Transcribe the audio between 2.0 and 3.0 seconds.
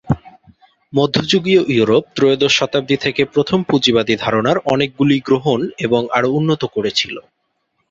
ত্রয়োদশ শতাব্দী